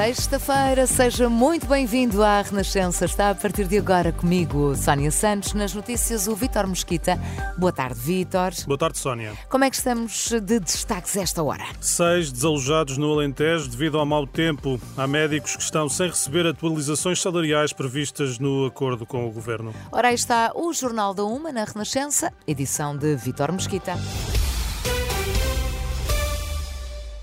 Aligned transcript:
Sexta-feira, 0.00 0.86
seja 0.86 1.28
muito 1.28 1.66
bem-vindo 1.66 2.24
à 2.24 2.40
Renascença. 2.40 3.04
Está 3.04 3.28
a 3.28 3.34
partir 3.34 3.66
de 3.66 3.76
agora 3.76 4.10
comigo, 4.10 4.74
Sónia 4.74 5.10
Santos, 5.10 5.52
nas 5.52 5.74
notícias 5.74 6.26
o 6.26 6.34
Vítor 6.34 6.66
Mosquita. 6.66 7.20
Boa 7.58 7.70
tarde, 7.70 8.00
Vítor. 8.00 8.52
Boa 8.66 8.78
tarde, 8.78 8.96
Sónia. 8.96 9.34
Como 9.50 9.62
é 9.62 9.68
que 9.68 9.76
estamos 9.76 10.30
de 10.30 10.58
destaques 10.58 11.14
esta 11.18 11.42
hora? 11.42 11.66
Seis 11.82 12.32
desalojados 12.32 12.96
no 12.96 13.12
Alentejo 13.12 13.68
devido 13.68 13.98
ao 13.98 14.06
mau 14.06 14.26
tempo. 14.26 14.80
Há 14.96 15.06
médicos 15.06 15.54
que 15.54 15.62
estão 15.62 15.86
sem 15.86 16.08
receber 16.08 16.46
atualizações 16.46 17.20
salariais 17.20 17.74
previstas 17.74 18.38
no 18.38 18.64
acordo 18.64 19.04
com 19.04 19.28
o 19.28 19.30
governo. 19.30 19.74
Ora, 19.92 20.08
aí 20.08 20.14
está 20.14 20.50
o 20.54 20.72
Jornal 20.72 21.12
da 21.12 21.24
Uma 21.24 21.52
na 21.52 21.64
Renascença, 21.64 22.32
edição 22.46 22.96
de 22.96 23.16
Vítor 23.16 23.52
Mosquita. 23.52 23.92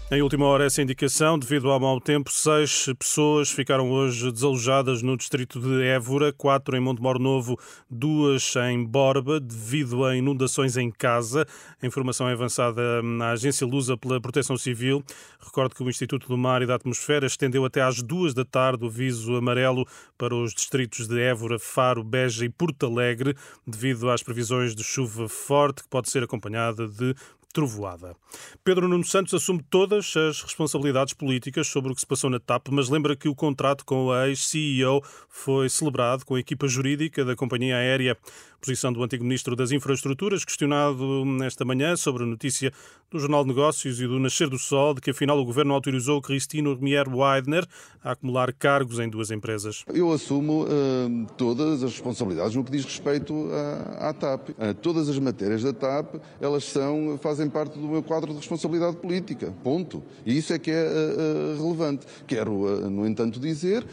Em 0.09 0.21
última 0.21 0.45
hora, 0.45 0.63
essa 0.63 0.81
indicação, 0.81 1.37
devido 1.37 1.69
ao 1.69 1.81
mau 1.81 1.99
tempo, 1.99 2.31
seis 2.31 2.85
pessoas 2.97 3.51
ficaram 3.51 3.91
hoje 3.91 4.31
desalojadas 4.31 5.01
no 5.01 5.17
distrito 5.17 5.59
de 5.59 5.83
Évora, 5.83 6.31
quatro 6.31 6.77
em 6.77 6.79
Montemor 6.79 7.19
Novo, 7.19 7.59
duas 7.89 8.55
em 8.55 8.85
Borba, 8.85 9.37
devido 9.37 10.05
a 10.05 10.15
inundações 10.15 10.77
em 10.77 10.89
casa. 10.89 11.45
A 11.81 11.85
informação 11.85 12.29
é 12.29 12.31
avançada 12.31 13.01
na 13.03 13.31
agência 13.31 13.67
Lusa 13.67 13.97
pela 13.97 14.21
Proteção 14.21 14.55
Civil. 14.55 15.03
Recordo 15.41 15.75
que 15.75 15.83
o 15.83 15.89
Instituto 15.89 16.29
do 16.29 16.37
Mar 16.37 16.61
e 16.61 16.65
da 16.65 16.75
Atmosfera 16.75 17.25
estendeu 17.25 17.65
até 17.65 17.81
às 17.81 18.01
duas 18.01 18.33
da 18.33 18.45
tarde 18.45 18.85
o 18.85 18.87
aviso 18.87 19.35
amarelo 19.35 19.85
para 20.17 20.33
os 20.33 20.53
distritos 20.53 21.05
de 21.05 21.19
Évora, 21.19 21.59
Faro, 21.59 22.01
Beja 22.01 22.45
e 22.45 22.49
Porto 22.49 22.85
Alegre, 22.85 23.35
devido 23.67 24.09
às 24.09 24.23
previsões 24.23 24.73
de 24.73 24.85
chuva 24.85 25.27
forte, 25.27 25.83
que 25.83 25.89
pode 25.89 26.09
ser 26.09 26.23
acompanhada 26.23 26.87
de 26.87 27.13
trovoada. 27.53 28.15
Pedro 28.63 28.87
Nuno 28.87 29.03
Santos 29.03 29.33
assume 29.33 29.63
todas 29.69 30.15
as 30.15 30.41
responsabilidades 30.41 31.13
políticas 31.13 31.67
sobre 31.67 31.91
o 31.91 31.95
que 31.95 32.01
se 32.01 32.07
passou 32.07 32.29
na 32.29 32.39
TAP, 32.39 32.67
mas 32.69 32.89
lembra 32.89 33.15
que 33.15 33.27
o 33.27 33.35
contrato 33.35 33.85
com 33.85 34.11
a 34.11 34.27
ex-CEO 34.27 35.01
foi 35.29 35.69
celebrado 35.69 36.25
com 36.25 36.35
a 36.35 36.39
equipa 36.39 36.67
jurídica 36.67 37.25
da 37.25 37.35
companhia 37.35 37.77
aérea. 37.77 38.17
Posição 38.59 38.91
do 38.91 39.03
antigo 39.03 39.23
ministro 39.23 39.55
das 39.55 39.71
Infraestruturas, 39.71 40.43
questionado 40.43 41.23
nesta 41.23 41.63
manhã 41.63 41.95
sobre 41.95 42.23
a 42.23 42.25
notícia 42.25 42.73
do 43.09 43.19
Jornal 43.19 43.43
de 43.43 43.49
Negócios 43.49 44.01
e 44.01 44.07
do 44.07 44.19
Nascer 44.19 44.49
do 44.49 44.57
Sol 44.57 44.95
de 44.95 45.01
que 45.01 45.11
afinal 45.11 45.37
o 45.37 45.45
governo 45.45 45.75
autorizou 45.75 46.19
Cristino 46.21 46.73
Remier 46.73 47.07
Weidner 47.07 47.65
a 48.03 48.13
acumular 48.13 48.51
cargos 48.51 48.99
em 48.99 49.07
duas 49.07 49.29
empresas. 49.29 49.85
Eu 49.93 50.11
assumo 50.11 50.63
uh, 50.63 51.27
todas 51.37 51.83
as 51.83 51.91
responsabilidades 51.91 52.55
no 52.55 52.63
que 52.63 52.71
diz 52.71 52.83
respeito 52.83 53.47
à, 53.51 54.09
à 54.09 54.13
TAP. 54.13 54.49
Uh, 54.49 54.73
todas 54.81 55.07
as 55.07 55.19
matérias 55.19 55.61
da 55.61 55.71
TAP, 55.71 56.15
elas 56.41 56.63
são, 56.63 57.17
fazem 57.21 57.36
parte 57.49 57.77
do 57.77 57.87
meu 57.87 58.01
quadro 58.01 58.31
de 58.31 58.37
responsabilidade 58.37 58.95
política. 58.95 59.53
Ponto. 59.63 60.01
E 60.25 60.37
isso 60.37 60.53
é 60.53 60.59
que 60.59 60.71
é 60.71 60.83
uh, 60.83 61.61
relevante. 61.61 62.05
Quero, 62.25 62.89
no 62.89 63.05
entanto, 63.05 63.39
dizer, 63.39 63.85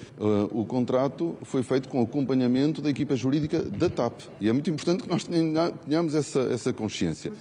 o 0.50 0.64
contrato 0.64 1.36
foi 1.42 1.62
feito 1.62 1.88
com 1.88 2.00
acompanhamento 2.00 2.80
da 2.80 2.90
equipa 2.90 3.16
jurídica 3.16 3.60
da 3.62 3.88
TAP. 3.88 4.20
E 4.40 4.48
é 4.48 4.52
muito 4.52 4.70
importante 4.70 5.02
que 5.02 5.08
nós 5.08 5.24
tenhamos 5.24 6.14
essa, 6.14 6.40
essa 6.40 6.72
consciência. 6.72 7.32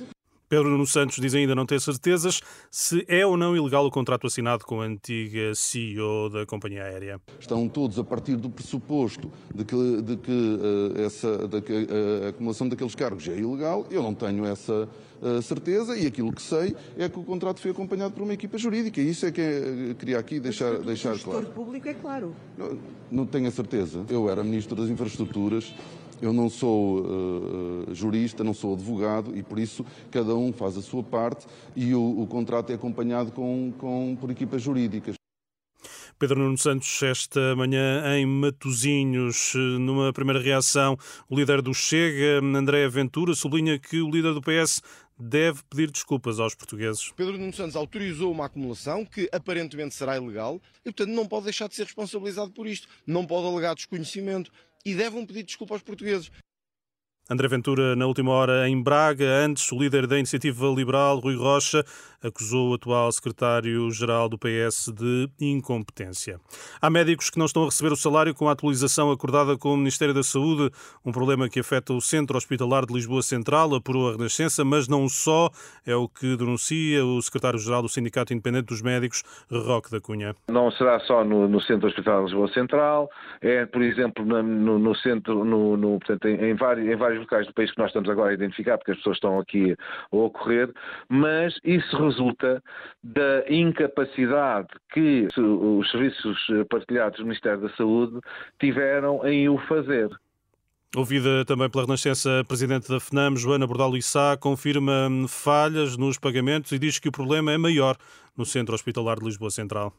Pedro 0.54 0.70
Nuno 0.70 0.86
Santos 0.86 1.18
diz 1.20 1.34
ainda 1.34 1.56
não 1.56 1.66
ter 1.66 1.82
certezas 1.82 2.40
se 2.70 3.04
é 3.08 3.26
ou 3.26 3.36
não 3.36 3.58
ilegal 3.58 3.88
o 3.88 3.90
contrato 3.90 4.28
assinado 4.28 4.64
com 4.64 4.82
a 4.82 4.86
antiga 4.86 5.56
CEO 5.56 6.30
da 6.30 6.46
companhia 6.46 6.84
aérea. 6.84 7.20
Estão 7.40 7.68
todos 7.68 7.98
a 7.98 8.04
partir 8.04 8.36
do 8.36 8.52
pressuposto 8.52 9.32
de 9.52 9.66
que, 9.66 10.02
de 10.04 10.16
que, 10.16 10.32
uh, 10.32 11.02
essa, 11.02 11.48
de 11.48 11.60
que 11.60 11.74
uh, 11.74 12.26
a 12.26 12.30
acumulação 12.30 12.70
daqueles 12.70 12.94
cargos 12.94 13.28
é 13.28 13.36
ilegal. 13.36 13.88
Eu 13.90 14.04
não 14.04 14.14
tenho 14.14 14.46
essa 14.46 14.88
uh, 15.24 15.42
certeza 15.42 15.98
e 15.98 16.06
aquilo 16.06 16.32
que 16.32 16.42
sei 16.44 16.76
é 17.00 17.10
que 17.10 17.18
o 17.18 17.24
contrato 17.24 17.60
foi 17.60 17.72
acompanhado 17.72 18.14
por 18.14 18.22
uma 18.22 18.34
equipa 18.34 18.56
jurídica. 18.56 19.02
E 19.02 19.10
isso 19.10 19.26
é 19.26 19.32
que 19.32 19.42
é, 19.42 19.96
queria 19.98 20.20
aqui 20.20 20.40
deixar, 20.40 20.78
deixar 20.82 21.18
claro. 21.18 21.48
O 21.48 21.50
público 21.50 21.88
é 21.88 21.96
claro. 21.96 22.36
Não, 22.56 22.78
não 23.12 23.26
tenho 23.26 23.48
a 23.48 23.52
certeza. 23.52 24.06
Eu 24.08 24.30
era 24.30 24.44
Ministro 24.44 24.76
das 24.76 24.88
Infraestruturas 24.88 25.74
eu 26.24 26.32
não 26.32 26.50
sou 26.50 27.02
uh, 27.02 27.94
jurista, 27.94 28.44
não 28.44 28.54
sou 28.54 28.74
advogado 28.74 29.36
e 29.38 29.44
por 29.44 29.60
isso 29.60 29.86
cada 30.10 30.34
um 30.34 30.54
faz 30.54 30.78
a 30.78 30.82
sua 30.82 31.04
parte 31.04 31.46
e 31.76 31.94
o, 31.94 32.22
o 32.22 32.26
contrato 32.26 32.72
é 32.72 32.76
acompanhado 32.76 33.32
com, 33.34 33.74
com, 33.78 34.18
por 34.20 34.32
equipas 34.32 34.62
jurídicas. 34.62 35.16
Pedro 36.18 36.40
Nuno 36.40 36.58
Santos, 36.58 37.04
esta 37.04 37.54
manhã 37.58 38.16
em 38.16 38.26
Matosinhos, 38.26 39.54
numa 39.82 40.14
primeira 40.14 40.40
reação, 40.40 40.98
o 41.30 41.36
líder 41.36 41.62
do 41.62 41.74
Chega, 41.74 42.40
André 42.42 42.88
Ventura, 42.88 43.34
sublinha 43.34 43.78
que 43.78 44.00
o 44.00 44.10
líder 44.10 44.34
do 44.34 44.42
PS 44.42 44.82
deve 45.20 45.62
pedir 45.70 45.92
desculpas 45.92 46.40
aos 46.40 46.56
portugueses. 46.56 47.12
Pedro 47.16 47.38
Nuno 47.38 47.54
Santos 47.54 47.76
autorizou 47.76 48.32
uma 48.32 48.46
acumulação 48.46 49.06
que 49.06 49.30
aparentemente 49.34 49.96
será 49.96 50.16
ilegal 50.16 50.62
e, 50.86 50.92
portanto, 50.92 51.14
não 51.14 51.28
pode 51.28 51.46
deixar 51.46 51.68
de 51.68 51.76
ser 51.76 51.84
responsabilizado 51.84 52.52
por 52.52 52.68
isto. 52.68 52.88
Não 53.06 53.26
pode 53.26 53.48
alegar 53.48 53.76
desconhecimento 53.76 54.50
e 54.86 54.96
devem 54.96 55.26
pedir 55.26 55.44
desculpa 55.44 55.74
aos 55.74 55.84
portugueses. 55.84 56.32
André 57.30 57.48
Ventura, 57.48 57.96
na 57.96 58.06
última 58.06 58.32
hora 58.32 58.68
em 58.68 58.82
Braga, 58.82 59.26
antes 59.46 59.72
o 59.72 59.80
líder 59.80 60.06
da 60.06 60.20
Iniciativa 60.20 60.68
Liberal, 60.68 61.20
Rui 61.20 61.36
Rocha, 61.36 61.86
acusou 62.24 62.72
o 62.72 62.74
atual 62.76 63.12
secretário-geral 63.12 64.30
do 64.30 64.38
PS 64.38 64.92
de 64.96 65.30
incompetência. 65.40 66.40
Há 66.82 66.90
médicos 66.90 67.30
que 67.30 67.38
não 67.38 67.46
estão 67.46 67.64
a 67.64 67.66
receber 67.66 67.92
o 67.92 67.98
salário 67.98 68.34
com 68.34 68.48
a 68.48 68.54
atualização 68.54 69.12
acordada 69.12 69.58
com 69.58 69.74
o 69.74 69.78
Ministério 69.78 70.14
da 70.14 70.24
Saúde, 70.24 70.72
um 71.06 71.12
problema 71.12 71.50
que 71.50 71.60
afeta 71.60 71.94
o 71.94 72.02
Centro 72.02 72.38
Hospitalar 72.38 72.86
de 72.86 72.94
Lisboa 72.94 73.22
Central, 73.22 73.76
apurou 73.76 74.10
a 74.10 74.12
Renascença, 74.14 74.64
mas 74.64 74.88
não 74.88 75.10
só, 75.10 75.50
é 75.86 75.96
o 75.96 76.08
que 76.08 76.38
denuncia 76.38 77.06
o 77.06 77.22
secretário-geral 77.22 77.82
do 77.82 77.90
Sindicato 77.90 78.34
Independente 78.34 78.68
dos 78.68 78.82
Médicos, 78.82 79.24
Roque 79.52 79.92
da 79.92 80.00
Cunha. 80.00 80.36
Não 80.50 80.72
será 80.72 81.00
só 81.02 81.24
no, 81.24 81.48
no 81.48 81.60
Centro 81.62 81.88
Hospitalar 81.88 82.20
de 82.20 82.26
Lisboa 82.26 82.48
Central, 82.54 83.10
é, 83.42 83.66
por 83.66 83.82
exemplo, 83.82 84.26
no, 84.26 84.80
no 84.80 84.96
centro, 84.96 85.44
no, 85.44 85.76
no 85.76 86.00
portanto, 86.00 86.28
em, 86.28 86.52
em, 86.52 86.56
vários, 86.56 86.88
em 86.88 86.96
vários 86.96 87.20
locais 87.20 87.48
do 87.48 87.54
país 87.54 87.72
que 87.72 87.78
nós 87.78 87.88
estamos 87.88 88.10
agora 88.10 88.32
a 88.32 88.34
identificar, 88.34 88.78
porque 88.78 88.92
as 88.92 88.98
pessoas 88.98 89.18
estão 89.18 89.40
aqui 89.40 89.76
a 90.12 90.16
ocorrer, 90.16 90.72
mas 91.10 91.60
isso 91.64 91.98
resulta 92.14 92.62
da 93.04 93.44
incapacidade 93.50 94.68
que 94.94 95.28
os 95.38 95.90
serviços 95.92 96.40
partilhados 96.70 97.20
do 97.20 97.26
Ministério 97.26 97.62
da 97.62 97.70
Saúde 97.76 98.20
tiveram 98.60 99.26
em 99.26 99.50
o 99.50 99.58
fazer. 99.68 100.10
Ouvida 100.96 101.44
também 101.44 101.68
pela 101.72 101.86
Renascença, 101.86 102.42
a 102.42 102.44
Presidente 102.44 102.88
da 102.88 103.00
FNAM, 103.00 103.36
Joana 103.36 103.66
Bordalo 103.66 103.98
Issá, 103.98 104.38
confirma 104.38 105.10
falhas 105.28 105.98
nos 105.98 106.20
pagamentos 106.20 106.72
e 106.72 106.78
diz 106.78 107.00
que 107.00 107.10
o 107.10 107.12
problema 107.12 107.52
é 107.52 107.58
maior 107.58 107.98
no 108.38 108.46
Centro 108.46 108.76
Hospitalar 108.76 109.18
de 109.18 109.26
Lisboa 109.26 109.50
Central. 109.50 109.92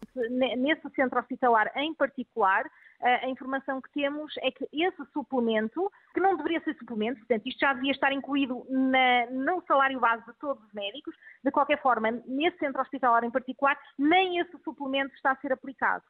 Nesse 0.57 0.89
centro 0.95 1.19
hospitalar 1.19 1.73
em 1.77 1.93
particular, 1.95 2.65
a 3.01 3.29
informação 3.29 3.81
que 3.83 3.91
temos 3.93 4.33
é 4.39 4.53
que 4.53 4.69
esse 4.73 5.05
suplemento, 5.13 5.91
que 6.15 6.21
não 6.21 6.37
deveria 6.37 6.61
ser 6.63 6.77
suplemento, 6.77 7.19
portanto, 7.19 7.43
isto 7.47 7.59
já 7.59 7.73
devia 7.73 7.91
estar 7.91 8.13
incluído 8.13 8.65
na, 8.71 9.27
no 9.33 9.65
salário 9.67 9.99
base 9.99 10.25
de 10.25 10.33
todos 10.35 10.63
os 10.65 10.73
médicos, 10.73 11.15
de 11.43 11.51
qualquer 11.51 11.83
forma, 11.83 12.13
nesse 12.25 12.59
centro 12.59 12.81
hospitalar 12.81 13.25
em 13.25 13.33
particular, 13.33 13.77
nem 13.99 14.39
esse 14.39 14.57
suplemento 14.63 15.13
está 15.17 15.33
a 15.33 15.37
ser 15.37 15.53
aplicado. 15.53 16.05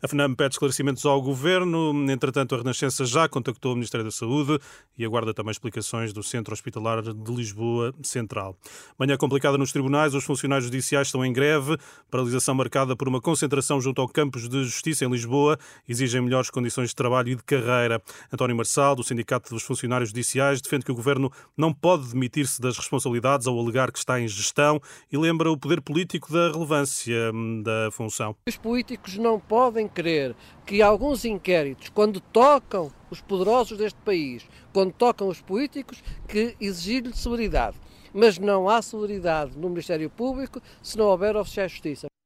A 0.00 0.06
FNAM 0.06 0.34
pede 0.34 0.54
esclarecimentos 0.54 1.04
ao 1.04 1.20
Governo. 1.20 1.92
Entretanto, 2.10 2.54
a 2.54 2.58
Renascença 2.58 3.04
já 3.04 3.28
contactou 3.28 3.72
o 3.72 3.74
Ministério 3.74 4.04
da 4.04 4.12
Saúde 4.12 4.58
e 4.96 5.04
aguarda 5.04 5.34
também 5.34 5.50
explicações 5.50 6.12
do 6.12 6.22
Centro 6.22 6.52
Hospitalar 6.52 7.02
de 7.02 7.32
Lisboa 7.34 7.92
Central. 8.02 8.56
Manhã 8.96 9.16
complicada 9.16 9.58
nos 9.58 9.72
tribunais. 9.72 10.14
Os 10.14 10.24
funcionários 10.24 10.66
judiciais 10.66 11.08
estão 11.08 11.24
em 11.24 11.32
greve. 11.32 11.76
Paralisação 12.10 12.54
marcada 12.54 12.94
por 12.94 13.08
uma 13.08 13.20
concentração 13.20 13.80
junto 13.80 14.00
ao 14.00 14.08
Campos 14.08 14.48
de 14.48 14.62
Justiça 14.62 15.04
em 15.04 15.10
Lisboa. 15.10 15.58
Exigem 15.88 16.20
melhores 16.20 16.48
condições 16.48 16.90
de 16.90 16.94
trabalho 16.94 17.30
e 17.30 17.34
de 17.34 17.42
carreira. 17.42 18.00
António 18.32 18.56
Marçal, 18.56 18.94
do 18.94 19.02
Sindicato 19.02 19.52
dos 19.52 19.64
Funcionários 19.64 20.10
Judiciais, 20.10 20.60
defende 20.60 20.84
que 20.84 20.92
o 20.92 20.94
Governo 20.94 21.32
não 21.56 21.72
pode 21.72 22.12
demitir-se 22.12 22.60
das 22.60 22.76
responsabilidades 22.76 23.48
ao 23.48 23.58
alegar 23.58 23.90
que 23.90 23.98
está 23.98 24.20
em 24.20 24.28
gestão 24.28 24.80
e 25.10 25.18
lembra 25.18 25.50
o 25.50 25.56
poder 25.58 25.80
político 25.80 26.32
da 26.32 26.52
relevância 26.52 27.32
hum, 27.34 27.62
da 27.62 27.90
função. 27.90 28.36
Os 28.46 28.56
políticos 28.56 29.16
não 29.16 29.40
podem 29.40 29.87
podem 29.88 29.90
crer 29.94 30.36
que 30.64 30.82
alguns 30.82 31.24
inquéritos, 31.24 31.88
quando 31.88 32.20
tocam 32.20 32.92
os 33.10 33.20
poderosos 33.20 33.78
deste 33.78 33.98
país, 34.00 34.46
quando 34.72 34.92
tocam 34.92 35.28
os 35.28 35.40
políticos, 35.40 36.02
que 36.28 36.54
exigir-lhe 36.60 37.12
celeridade. 37.14 37.76
Mas 38.12 38.38
não 38.38 38.68
há 38.68 38.80
celeridade 38.80 39.56
no 39.56 39.68
Ministério 39.68 40.08
Público 40.10 40.62
se 40.82 40.96
não 40.96 41.06
houver 41.06 41.36
oficiais 41.36 41.70
de 41.70 41.76
justiça. 41.76 42.17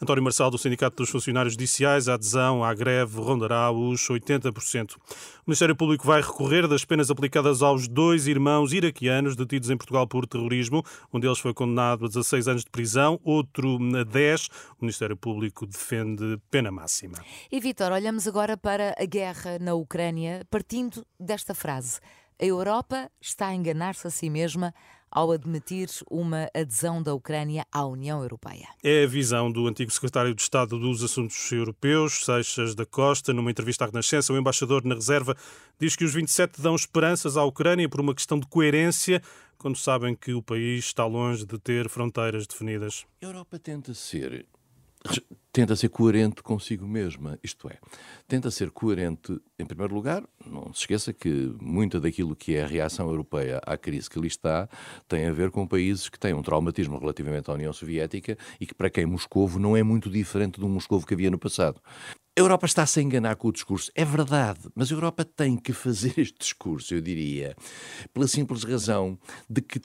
António 0.00 0.22
Marçal, 0.22 0.50
do 0.50 0.58
Sindicato 0.58 0.96
dos 0.96 1.10
Funcionários 1.10 1.54
Judiciais, 1.54 2.08
a 2.08 2.14
adesão 2.14 2.64
à 2.64 2.72
greve 2.74 3.20
rondará 3.20 3.70
os 3.70 4.00
80%. 4.08 4.96
O 4.96 5.00
Ministério 5.46 5.76
Público 5.76 6.06
vai 6.06 6.20
recorrer 6.20 6.66
das 6.66 6.84
penas 6.84 7.10
aplicadas 7.10 7.62
aos 7.62 7.88
dois 7.88 8.26
irmãos 8.26 8.72
iraquianos 8.72 9.36
detidos 9.36 9.70
em 9.70 9.76
Portugal 9.76 10.06
por 10.06 10.26
terrorismo. 10.26 10.82
Um 11.12 11.20
deles 11.20 11.38
foi 11.38 11.52
condenado 11.52 12.04
a 12.04 12.08
16 12.08 12.48
anos 12.48 12.64
de 12.64 12.70
prisão, 12.70 13.20
outro 13.22 13.78
a 13.98 14.04
10. 14.04 14.46
O 14.46 14.82
Ministério 14.82 15.16
Público 15.16 15.66
defende 15.66 16.38
pena 16.50 16.70
máxima. 16.70 17.18
E 17.50 17.60
Vitor, 17.60 17.92
olhamos 17.92 18.26
agora 18.26 18.56
para 18.56 18.94
a 18.98 19.04
guerra 19.04 19.58
na 19.58 19.74
Ucrânia, 19.74 20.46
partindo 20.50 21.04
desta 21.18 21.54
frase: 21.54 22.00
A 22.40 22.44
Europa 22.44 23.10
está 23.20 23.48
a 23.48 23.54
enganar-se 23.54 24.06
a 24.06 24.10
si 24.10 24.30
mesma 24.30 24.74
ao 25.10 25.32
admitir 25.32 25.88
uma 26.10 26.48
adesão 26.54 27.02
da 27.02 27.12
Ucrânia 27.12 27.66
à 27.72 27.84
União 27.84 28.22
Europeia. 28.22 28.68
É 28.82 29.04
a 29.04 29.06
visão 29.06 29.50
do 29.50 29.66
antigo 29.66 29.90
secretário 29.90 30.34
de 30.34 30.42
Estado 30.42 30.78
dos 30.78 31.02
Assuntos 31.02 31.50
Europeus, 31.50 32.24
Seixas 32.24 32.74
da 32.74 32.86
Costa, 32.86 33.32
numa 33.32 33.50
entrevista 33.50 33.84
à 33.84 33.86
Renascença. 33.88 34.32
O 34.32 34.38
embaixador 34.38 34.84
na 34.84 34.94
reserva 34.94 35.36
diz 35.78 35.96
que 35.96 36.04
os 36.04 36.14
27 36.14 36.60
dão 36.60 36.74
esperanças 36.74 37.36
à 37.36 37.44
Ucrânia 37.44 37.88
por 37.88 38.00
uma 38.00 38.14
questão 38.14 38.38
de 38.38 38.46
coerência, 38.46 39.20
quando 39.58 39.76
sabem 39.76 40.14
que 40.14 40.32
o 40.32 40.42
país 40.42 40.84
está 40.84 41.04
longe 41.04 41.44
de 41.44 41.58
ter 41.58 41.88
fronteiras 41.88 42.46
definidas. 42.46 43.04
A 43.20 43.26
Europa 43.26 43.58
tenta 43.58 43.92
ser 43.92 44.46
tenta 45.52 45.74
ser 45.74 45.88
coerente 45.88 46.42
consigo 46.42 46.86
mesma, 46.86 47.38
isto 47.42 47.68
é, 47.68 47.78
tenta 48.28 48.50
ser 48.50 48.70
coerente, 48.70 49.40
em 49.58 49.66
primeiro 49.66 49.94
lugar, 49.94 50.22
não 50.46 50.72
se 50.72 50.80
esqueça 50.80 51.12
que 51.12 51.54
muita 51.60 51.98
daquilo 51.98 52.36
que 52.36 52.54
é 52.54 52.62
a 52.62 52.66
reação 52.66 53.08
europeia 53.08 53.60
à 53.66 53.76
crise 53.76 54.08
que 54.08 54.18
ali 54.18 54.28
está 54.28 54.68
tem 55.08 55.26
a 55.26 55.32
ver 55.32 55.50
com 55.50 55.66
países 55.66 56.08
que 56.08 56.18
têm 56.18 56.34
um 56.34 56.42
traumatismo 56.42 56.98
relativamente 56.98 57.50
à 57.50 57.54
União 57.54 57.72
Soviética 57.72 58.38
e 58.60 58.66
que 58.66 58.74
para 58.74 58.90
quem 58.90 59.06
Moscovo 59.06 59.58
não 59.58 59.76
é 59.76 59.82
muito 59.82 60.08
diferente 60.08 60.60
do 60.60 60.68
Moscovo 60.68 61.06
que 61.06 61.14
havia 61.14 61.30
no 61.30 61.38
passado. 61.38 61.80
A 62.36 62.40
Europa 62.40 62.64
está-se 62.64 63.00
a 63.00 63.02
enganar 63.02 63.36
com 63.36 63.48
o 63.48 63.52
discurso. 63.52 63.90
É 63.94 64.04
verdade, 64.04 64.60
mas 64.74 64.90
a 64.90 64.94
Europa 64.94 65.24
tem 65.24 65.56
que 65.56 65.72
fazer 65.72 66.14
este 66.18 66.38
discurso, 66.38 66.94
eu 66.94 67.00
diria, 67.00 67.56
pela 68.14 68.28
simples 68.28 68.62
razão 68.62 69.18
de 69.48 69.60
que 69.60 69.80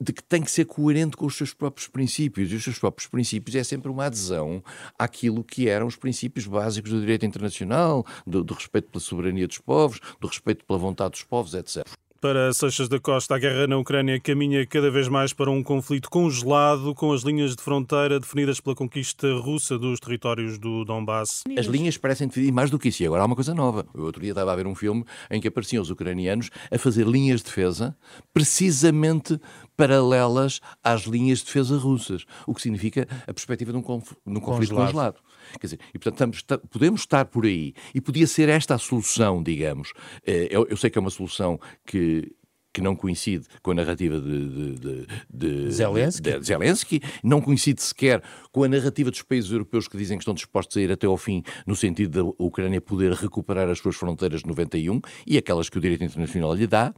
de 0.00 0.12
que 0.12 0.22
tem 0.22 0.42
que 0.42 0.50
ser 0.50 0.64
coerente 0.64 1.16
com 1.16 1.26
os 1.26 1.36
seus 1.36 1.52
próprios 1.52 1.88
princípios. 1.88 2.52
E 2.52 2.54
os 2.54 2.64
seus 2.64 2.78
próprios 2.78 3.08
princípios 3.08 3.56
é 3.56 3.64
sempre 3.64 3.90
uma 3.90 4.06
adesão 4.06 4.62
àquilo 4.98 5.42
que 5.42 5.68
eram 5.68 5.86
os 5.86 5.96
princípios 5.96 6.46
básicos 6.46 6.92
do 6.92 7.00
direito 7.00 7.26
internacional, 7.26 8.04
do, 8.26 8.44
do 8.44 8.54
respeito 8.54 8.88
pela 8.90 9.00
soberania 9.00 9.46
dos 9.46 9.58
povos, 9.58 10.00
do 10.20 10.28
respeito 10.28 10.64
pela 10.64 10.78
vontade 10.78 11.12
dos 11.12 11.24
povos, 11.24 11.54
etc. 11.54 11.86
Para 12.20 12.52
Seixas 12.52 12.88
da 12.88 12.98
Costa, 12.98 13.36
a 13.36 13.38
guerra 13.38 13.68
na 13.68 13.78
Ucrânia 13.78 14.18
caminha 14.18 14.66
cada 14.66 14.90
vez 14.90 15.06
mais 15.06 15.32
para 15.32 15.52
um 15.52 15.62
conflito 15.62 16.10
congelado, 16.10 16.92
com 16.92 17.12
as 17.12 17.22
linhas 17.22 17.54
de 17.54 17.62
fronteira 17.62 18.18
definidas 18.18 18.58
pela 18.58 18.74
conquista 18.74 19.32
russa 19.34 19.78
dos 19.78 20.00
territórios 20.00 20.58
do 20.58 20.84
Donbass. 20.84 21.44
As 21.56 21.66
linhas 21.66 21.96
parecem 21.96 22.26
definir 22.26 22.50
mais 22.50 22.70
do 22.70 22.78
que 22.78 22.88
isso. 22.88 23.04
E 23.04 23.06
agora 23.06 23.22
há 23.22 23.26
uma 23.26 23.36
coisa 23.36 23.54
nova. 23.54 23.86
O 23.94 24.02
outro 24.02 24.20
dia 24.20 24.32
estava 24.32 24.52
a 24.52 24.56
ver 24.56 24.66
um 24.66 24.74
filme 24.74 25.04
em 25.30 25.40
que 25.40 25.46
apareciam 25.46 25.80
os 25.80 25.90
ucranianos 25.90 26.50
a 26.72 26.76
fazer 26.76 27.06
linhas 27.06 27.38
de 27.38 27.44
defesa 27.46 27.96
precisamente 28.34 29.38
paralelas 29.78 30.60
às 30.82 31.02
linhas 31.02 31.38
de 31.38 31.44
defesa 31.44 31.78
russas, 31.78 32.24
o 32.48 32.52
que 32.52 32.60
significa 32.60 33.06
a 33.22 33.32
perspectiva 33.32 33.70
de 33.70 33.78
um, 33.78 33.82
conf 33.82 34.10
de 34.26 34.36
um 34.36 34.40
conflito 34.40 34.74
congelado. 34.74 35.20
Quer 35.52 35.66
dizer, 35.68 35.80
e 35.94 35.98
portanto 35.98 36.34
estamos, 36.34 36.68
podemos 36.68 37.00
estar 37.02 37.24
por 37.26 37.46
aí 37.46 37.72
e 37.94 38.00
podia 38.00 38.26
ser 38.26 38.48
esta 38.48 38.74
a 38.74 38.78
solução, 38.78 39.40
digamos. 39.40 39.92
Eh, 40.26 40.48
eu, 40.50 40.66
eu 40.68 40.76
sei 40.76 40.90
que 40.90 40.98
é 40.98 41.00
uma 41.00 41.10
solução 41.10 41.60
que 41.86 42.34
que 42.72 42.80
não 42.80 42.94
coincide 42.94 43.46
com 43.62 43.70
a 43.70 43.74
narrativa 43.74 44.20
de, 44.20 44.74
de, 44.74 45.06
de, 45.28 45.70
Zelensky. 45.70 46.22
de, 46.22 46.42
Zelensky, 46.44 47.00
não 47.22 47.40
coincide 47.40 47.82
sequer 47.82 48.22
com 48.52 48.64
a 48.64 48.68
narrativa 48.68 49.10
dos 49.10 49.22
países 49.22 49.50
europeus 49.50 49.88
que 49.88 49.96
dizem 49.96 50.16
que 50.16 50.22
estão 50.22 50.34
dispostos 50.34 50.76
a 50.76 50.80
ir 50.80 50.92
até 50.92 51.06
ao 51.06 51.16
fim, 51.16 51.42
no 51.66 51.74
sentido 51.74 52.22
da 52.22 52.44
Ucrânia 52.44 52.80
poder 52.80 53.12
recuperar 53.12 53.68
as 53.68 53.78
suas 53.78 53.96
fronteiras 53.96 54.42
de 54.42 54.48
91 54.48 55.00
e 55.26 55.38
aquelas 55.38 55.68
que 55.68 55.78
o 55.78 55.80
direito 55.80 56.04
internacional 56.04 56.54
lhe 56.54 56.66
dá, 56.66 56.94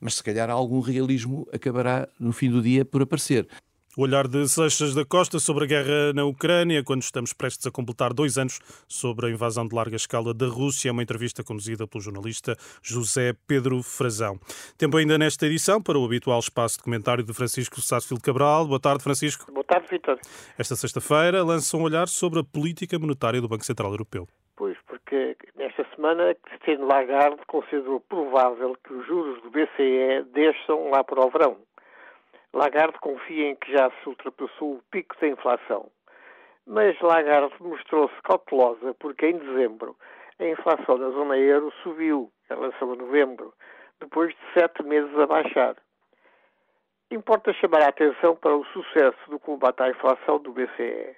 mas 0.00 0.14
se 0.14 0.22
calhar 0.22 0.50
algum 0.50 0.80
realismo 0.80 1.46
acabará 1.52 2.08
no 2.18 2.32
fim 2.32 2.50
do 2.50 2.62
dia 2.62 2.84
por 2.84 3.02
aparecer. 3.02 3.46
O 3.98 4.02
olhar 4.02 4.28
de 4.28 4.48
Seixas 4.48 4.94
da 4.94 5.04
Costa 5.04 5.40
sobre 5.40 5.64
a 5.64 5.66
guerra 5.66 6.12
na 6.14 6.24
Ucrânia, 6.24 6.80
quando 6.84 7.02
estamos 7.02 7.32
prestes 7.32 7.66
a 7.66 7.72
completar 7.72 8.14
dois 8.14 8.38
anos 8.38 8.60
sobre 8.86 9.26
a 9.26 9.30
invasão 9.30 9.66
de 9.66 9.74
larga 9.74 9.96
escala 9.96 10.32
da 10.32 10.46
Rússia, 10.46 10.90
é 10.90 10.92
uma 10.92 11.02
entrevista 11.02 11.42
conduzida 11.42 11.88
pelo 11.88 12.00
jornalista 12.00 12.54
José 12.80 13.32
Pedro 13.48 13.82
Frazão. 13.82 14.38
Tempo 14.78 14.96
ainda 14.96 15.18
nesta 15.18 15.44
edição 15.44 15.82
para 15.82 15.98
o 15.98 16.04
habitual 16.04 16.38
espaço 16.38 16.78
de 16.78 16.84
comentário 16.84 17.24
de 17.24 17.34
Francisco 17.34 17.80
Sassfilho 17.80 18.20
Cabral. 18.20 18.64
Boa 18.64 18.78
tarde, 18.78 19.02
Francisco. 19.02 19.52
Boa 19.52 19.64
tarde, 19.64 19.88
Vitor. 19.90 20.20
Esta 20.56 20.76
sexta-feira 20.76 21.42
lança 21.42 21.76
um 21.76 21.82
olhar 21.82 22.06
sobre 22.06 22.38
a 22.38 22.44
política 22.44 22.96
monetária 22.96 23.40
do 23.40 23.48
Banco 23.48 23.64
Central 23.64 23.90
Europeu. 23.90 24.28
Pois, 24.54 24.76
porque 24.86 25.36
nesta 25.56 25.84
semana 25.96 26.32
Cristiano 26.44 26.86
Lagarde 26.86 27.42
considerou 27.48 27.98
provável 27.98 28.76
que 28.86 28.94
os 28.94 29.04
juros 29.04 29.42
do 29.42 29.50
BCE 29.50 30.30
desçam 30.32 30.90
lá 30.90 31.02
para 31.02 31.26
o 31.26 31.28
verão 31.28 31.56
Lagarde 32.52 32.98
confia 33.00 33.50
em 33.50 33.56
que 33.56 33.72
já 33.72 33.90
se 33.90 34.08
ultrapassou 34.08 34.74
o 34.74 34.82
pico 34.90 35.14
da 35.20 35.28
inflação. 35.28 35.90
Mas 36.66 37.00
Lagarde 37.00 37.54
mostrou-se 37.60 38.14
cautelosa 38.22 38.94
porque 38.94 39.26
em 39.26 39.38
dezembro 39.38 39.96
a 40.38 40.44
inflação 40.44 40.98
na 40.98 41.10
zona 41.10 41.36
euro 41.36 41.72
subiu 41.82 42.30
em 42.50 42.54
relação 42.54 42.92
a 42.92 42.96
novembro, 42.96 43.54
depois 44.00 44.34
de 44.34 44.40
sete 44.54 44.82
meses 44.82 45.16
a 45.18 45.26
baixar. 45.26 45.76
Importa 47.10 47.52
chamar 47.54 47.82
a 47.82 47.88
atenção 47.88 48.36
para 48.36 48.56
o 48.56 48.64
sucesso 48.66 49.18
do 49.28 49.38
combate 49.38 49.82
à 49.82 49.90
inflação 49.90 50.38
do 50.38 50.52
BCE. 50.52 51.16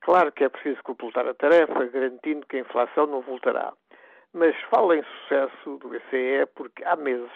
Claro 0.00 0.32
que 0.32 0.44
é 0.44 0.48
preciso 0.48 0.82
completar 0.82 1.26
a 1.26 1.34
tarefa, 1.34 1.86
garantindo 1.86 2.46
que 2.46 2.56
a 2.56 2.60
inflação 2.60 3.06
não 3.06 3.20
voltará. 3.20 3.72
Mas 4.32 4.54
fala 4.70 4.96
em 4.96 5.02
sucesso 5.02 5.78
do 5.78 5.88
BCE 5.88 6.46
porque 6.54 6.84
há 6.84 6.96
meses 6.96 7.30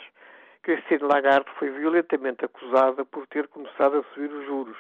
Christine 0.63 1.03
Lagarde 1.03 1.51
foi 1.59 1.71
violentamente 1.71 2.45
acusada 2.45 3.05
por 3.05 3.27
ter 3.29 3.49
começado 3.49 3.99
a 3.99 4.15
subir 4.15 4.31
os 4.31 4.45
juros. 4.45 4.77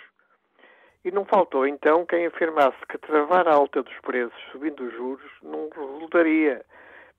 E 1.03 1.11
não 1.11 1.25
faltou 1.25 1.67
então 1.67 2.05
quem 2.05 2.27
afirmasse 2.27 2.77
que 2.87 2.99
travar 2.99 3.49
a 3.49 3.55
alta 3.55 3.83
dos 3.83 3.99
preços 4.01 4.39
subindo 4.53 4.85
os 4.85 4.93
juros 4.93 5.31
não 5.43 5.71
resultaria, 5.71 6.63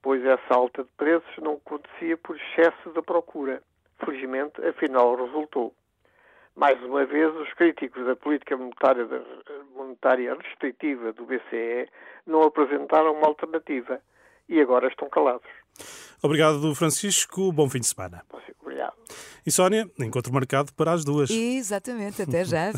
pois 0.04 0.24
essa 0.24 0.54
alta 0.54 0.84
de 0.84 0.92
preços 0.92 1.38
não 1.40 1.54
acontecia 1.54 2.16
por 2.18 2.36
excesso 2.36 2.92
da 2.92 3.02
procura. 3.02 3.64
Felizmente, 4.06 4.64
afinal, 4.64 5.16
resultou. 5.16 5.74
Mais 6.56 6.80
uma 6.84 7.06
vez, 7.06 7.34
os 7.36 7.52
críticos 7.54 8.06
da 8.06 8.16
política 8.16 8.56
monetária, 8.56 9.08
monetária 9.74 10.36
restritiva 10.36 11.14
do 11.14 11.26
BCE 11.26 11.90
não 12.28 12.44
apresentaram 12.44 13.14
uma 13.14 13.28
alternativa 13.28 14.00
e 14.48 14.62
agora 14.62 14.88
estão 14.88 15.10
calados. 15.10 15.50
Obrigado, 16.22 16.74
Francisco. 16.76 17.52
Bom 17.52 17.70
fim 17.70 17.80
de 17.80 17.88
semana. 17.88 18.24
Obrigado. 18.62 18.94
E 19.46 19.52
Sónia, 19.52 19.90
encontro 20.00 20.32
marcado 20.32 20.72
para 20.74 20.92
as 20.92 21.04
duas. 21.04 21.30
Exatamente, 21.30 22.22
até 22.22 22.46
já. 22.46 22.72